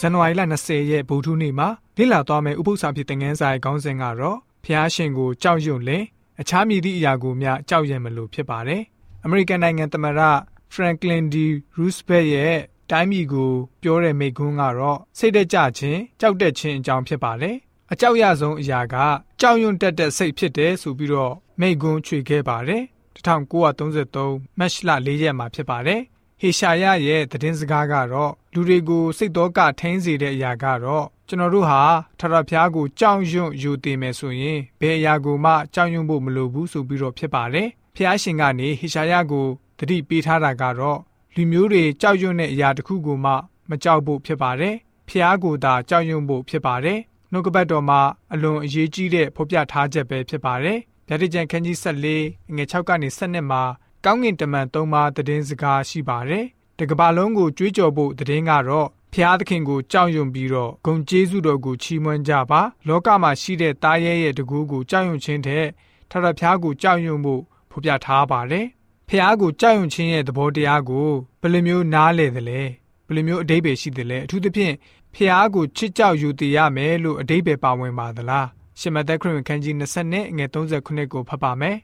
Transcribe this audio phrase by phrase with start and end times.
[0.00, 1.68] ဇန်နဝါရီလ20ရက်ဗုဒ္ဓနေ့မှာ
[1.98, 6.04] လေ့လာသွားမယ့်ဥပုသ္စာဖြစ်တဲ့ငန်းစာရဲ့ခေါင်းစဉ်ကတော့ဖျားရှင်ကိုကြောက်ရွံ့လင်
[6.40, 8.82] အခြားမည်သည့်အရာကိုမျှကြောက်ရွံ့မလို့ဖြစ်ပါတယ်။
[9.24, 10.20] အမေရိကန်နိုင်ငံသမ္မတ
[10.74, 11.36] Franklin D.
[11.76, 12.56] Roosevelt ရဲ့
[12.90, 13.52] တိုင်းပြည်ကို
[13.82, 17.56] ပြောတဲ့မိန့်ခွန်းကတော့စိတ်တကြခြင်းကြောက်တက်ခြင်းအကြောင်းဖြစ်ပါတယ်။
[17.92, 18.96] အကြောက်ရဆုံးအရာက
[19.40, 22.82] ကြောက်ရွံ့တတ်တဲ့စိတ်ဖြစ်တယ်ဆိုပြီးတော့မိန့်ခွန်းချွေခဲ့ပါတယ်။
[23.14, 26.00] 1933မတ်လ4ရက်မှာဖြစ်ပါတယ်။
[26.40, 31.82] ဟေရှာယရဲ့သတင်းစကားကတော့ လူတွေကိုစိတ်တော်ကထိန်းစေတဲ့အရာကတော့ကျွန်တော်တို့ဟာ
[32.18, 39.46] ထထဖျားကိုကြောက်ရွံ့ယူတည်မယ်ဆိုရင်ဘယ်အရာကိုမှကြောက်ရွံ့ဖို့မလိုဘူးဆိုပြီးတော့ဖြစ်ပါတယ်။ဖျားရှင်ကနေဟေရှာယကို
[39.78, 40.98] တတိပေးထားတာကတော့
[41.34, 43.32] လူမျိုးတွေကြောက်ရွံ့တဲ့အရာတစ်ခုကိုမှ
[43.70, 44.74] မကြောက်ဖို့ဖြစ်ပါတယ်။
[45.08, 46.98] ဖျားကိုသာကြောက်ရွံ့ဖို့ဖြစ်ပါတယ်။
[47.32, 48.00] နှုတ်ကပတ်တော်မှာ
[48.32, 53.62] အလွန်အရေးကြီးတဲ့ဖော်ပြထားချက်ပဲဖြစ်ပါတယ်။ဗျာဒိတ်ကျန်ခန်းကြီး14ငွေ6ကနေ7မှာ
[54.04, 56.46] ကောင်းကင်တမန်3ပါးသတင်းစကားရှိပါတယ်။
[56.78, 65.64] တကဘာလုံးကိုကြွေးကြော်ဖို့သတင်းကတော့ဖျားသခင်ကိုကြောက်ရွံ့ပြီးတော့ဂုံကျေးဇူးတော်ကိုချီးမွမ်းကြပါလောကမှာရှိတဲ့တားရဲရဲ့တကူကိုကြောက်ရွံ့ခြင်းတဲ့
[66.10, 68.66] ထထဖျားကိုကြောက်ရွံ့ဖို့ဖော်ပြထားပါတယ်
[69.08, 71.08] ဖျားကိုကြောက်ရွံ့ခြင်းရဲ့သဘောတရားကို
[71.40, 72.60] ဘယ်လိုမျိုးနားလဲသလဲ
[73.06, 74.74] ဘယ်လိုမျိုးအတိပ္ပယ်ရှိသလဲအထူးသဖြင့်
[75.14, 78.48] ဖျားကိုချစ်ကြောက်ယူတည်ရမယ်လို့အတိပ္ပယ်ပါဝင်ပါသလား
[78.80, 81.76] ရှမသက်ခရစ်ဝင်ခန်းကြီး20နဲ့ငွေ39ကိုဖတ်ပါမယ်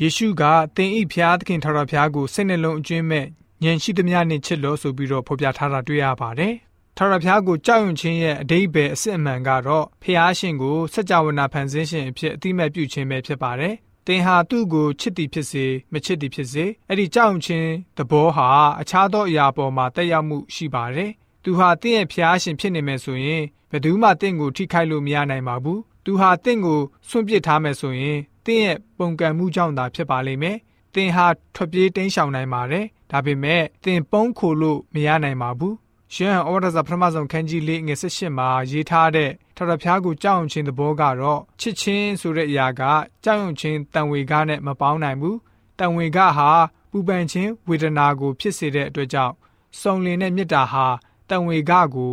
[0.00, 0.42] ယေရှုက
[0.76, 3.26] သင်ဤဖျားသခင်ထထဖျားကိုစိတ်နှလုံးအကျွင်းမဲ့
[3.62, 6.54] ဉာဏ်ရှိသမျှနဲ့ချစ်လို့ဆိုပြီးတော့ဖော်ပြထားတာတွေ့ရပါတယ်
[6.96, 13.74] ထာဝရဘုရားကိုကြောက်ရွံ့ခြင်းရဲ့အတိတ်ပဲအစစ်အမှန်ကတော့ဖျားရှင်ကိုစัจ java နာဖန်ဆင်းရှင်အဖြစ်အတိမတ်ပြုခြင်းပဲဖြစ်ပါတယ်။
[14.06, 18.48] သင်ဟာသူ့ကိုချစ်သည်ဖြစ်စေမချစ်သည်ဖြစ်စေအဲ့ဒီကြောက်ရွံ့ခြင်းသဘောဟာ
[18.80, 21.10] အခြားသောအရာပေါ်မှာတက်ရောက်မှုရှိပါတယ်။
[21.44, 30.56] သူဟာတင့်ရဲ့ဖျားရှင်ဖြစ်နေမယ်ဆိုရင်ဘယ်သူမှတင့်ကိုထိခိုက်လို့မရနိုင်ပါဘူး။သူဟာတင့်ကိုဆွန့်ပစ်ထားမယ်ဆိုရင်တင့်ရဲ့ပုံကံမှုကြောင့်သာဖြစ်ပါလိမ့်မယ်။
[30.94, 35.76] သင်ဟာထွက်ပြေးတိမ်းရှောင်နိုင်ပါတယ်။ ဒါပေမဲ့သင်ပုံးခိုလို့မရနိုင်ပါဘူး
[36.14, 42.82] ရှမ်းဩဝါဒစာပထမဆုံးခန်းကြီးလေးငယ်၁၈မှာရေးထားတဲ့ထထဖျားကိုကြောက်ရွံ့ခြင်းသဘောကတော့ချစ်ချင်းဆိုတဲ့အရာက
[43.24, 45.38] ကြောက်ရွံ့ခြင်းတန်ဝေကားနဲ့မပေါင်းနိုင်ဘူး
[45.78, 46.50] တန်ဝေကားဟာ
[46.90, 49.34] ပူပန်ခြင်းဝေဒနာကို ဖြစ်စေတဲ့အတွက်ကြောင့်
[49.80, 50.86] စုံလင်တဲ့မေတ္တာဟာ
[51.28, 52.12] တန်ဝေကားကို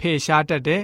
[0.00, 0.82] ဖယ်ရှားတတ်တယ်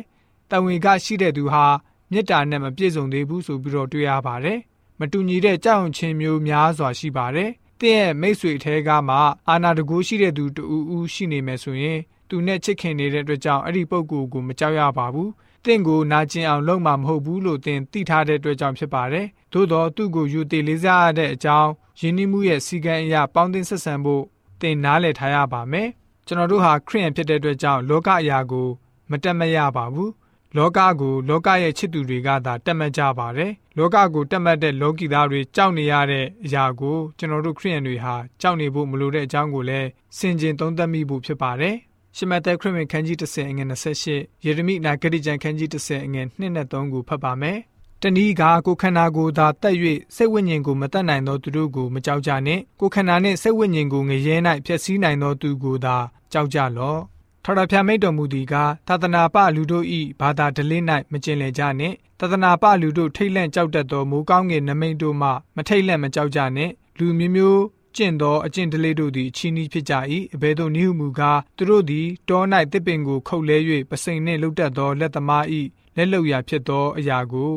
[0.51, 1.65] တန်ဝေကားရှိတဲ့သူဟာ
[2.11, 4.59] မေတ္တာနဲ့မပြည့်စုံသေးဘူးဆိုပြီးတော့တွေ့ရပါတယ်
[4.99, 7.51] မတူညီတဲ့ကြောက်ရွံ့ခြင်းမျိုးများစွာရှိပါတယ်
[7.81, 9.17] တင့်ရဲ့မိတ်ဆွေထဲကမှ
[9.49, 10.63] အာနာတကူရှိတဲ့သူတူ
[10.95, 11.99] ဦးရှိနေမယ်ဆိုရင်
[12.29, 15.31] သူနဲ့ချစ်ခင်နေတဲ့အတွက်ကြောင့်အဲ့ဒီပုံကူကိုမကြောက်ရပါဘူး။
[15.65, 21.71] တင့်ကိုနာကျင်အောင်လုပ်မှာမဟုတ်ဘူးလို့သင်သိထားတဲ့အတွက်ကြောင့်ဖြစ်ပါတယ်။သို့တော့သူ့ကိုယူတည်လေးစားရတဲ့အကြောင်း
[22.01, 24.23] ယဉ်နှီးမှုရဲ့စီကံအရာပေါင်းသင်းဆက်ဆံဖို့
[24.61, 25.89] သင်နားလည်ထားရပါမယ်။
[26.27, 28.69] ကျွန်တော်တို့ဟာခရစ်ယာန်ဖြစ်တဲ့အတွက်ကြောင့်လောကအရာကို
[29.11, 30.11] မတက်မရပါဘူး။
[30.57, 41.75] လောကကိုလောကရဲ့ချစ်သူတွေကသာတက်မှတ်ကြပါတယ်။လောကကိုတက်မှတ်တဲ့လောကီသားတွေကြောက်နေရတဲ့အရာကိုကျွန်တော်တို့ခရစ်ယာန်တွေဟာကြောက်နေဖို့မလိုတဲ့အကြောင်းကိုလည်းစင်ကျင်သုံးသပ်မိဖို့ဖြစ်ပါတယ်။
[42.17, 43.69] ရှမသက်ခရစ်ဝင်ခန်းကြီး30အငယ်
[44.11, 47.59] 28ယေရမိနာဂတိကျမ်းခန်းကြီး30အငယ်2နဲ့3ကိုဖတ်ပါမယ်။
[48.03, 49.77] တနည်းကကိုခန္ဓာကိုယ်သာတက်၍
[50.17, 54.37] စိတ်ဝိညာဉ်ကိုမတတ်နိုင်သောသူတို့ကိုမကြောက်ကြနှင့်ကိုခန္ဓာနှင့်စိတ်ဝိညာဉ်ကိုငရဲ၌
[54.67, 55.97] ဖျက်ဆီးနိုင်သောသူကိုသာ
[56.33, 57.01] ကြောက်ကြလော့။
[57.49, 58.55] ထထဖြာမိတ်တော်မူသည်က
[58.89, 67.63] သာသနာပလူတို့ဤဘာသာဒလင်း၌မကျင်လေကြနှင့်သာသနာပလူတို့ထိတ်လန့်ကြောက်တတ်သောမိုးကောင်းငယ်နမိတ်တို့မှမထိတ်လန့်မကြောက်ကြနှင့်လူမျိုးမျိုး
[67.97, 69.95] ကျင့်သောအကျင့်တလေးတို့သည်အချီးနှီးဖြစ်ကြ၏
[70.35, 72.43] အဘယ်သို့နည်းဟုမူကားသူတို့သည်တော၌
[72.73, 73.57] တစ်ပင်ကိုခုတ်လဲ၍
[73.91, 75.45] ပစိန်နှင့်လှုပ်တတ်သောလက်သမား၏
[75.97, 77.53] လက်လုံရာဖြစ်သောအရာကို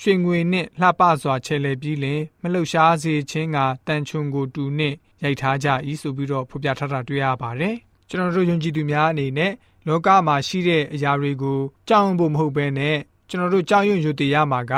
[0.00, 5.68] ရွှေငွေနှင့်လှပစွာချဲလဲပြီးလင်မလှုပ်ရှားစေခြင်းကတန်ချုံကိုတူနှင့်ရိုက်ထားကြ၏
[6.00, 7.76] ဆိုပြီးတော့ဖော်ပြထားတာတွေ့ရပါတယ်
[8.08, 9.52] ကျွန်တော်တို့ယုံကြည်သူများအနေနဲ့
[9.86, 12.96] လောကမှာရှိတဲ့အရာတွေကိုကြောက်ဖို့မဟုတ်ဘဲနဲ့
[13.28, 14.72] ကျွန်တော်တို့ကြောက်ရွံ့ယူတည်ရမှာက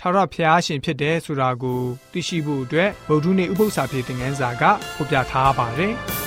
[0.00, 1.80] ထာဝရဘုရားရှင်ဖြစ်တယ်ဆိုတာကို
[2.12, 4.62] သိရှိဖို့အတွက်ဗုဒ္ဓနေ့ဥပုသ္စာပြေသင်ခန်းစာက
[4.94, 5.94] ဖော်ပြထားပါတယ်။